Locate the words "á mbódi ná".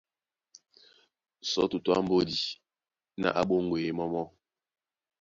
1.97-3.29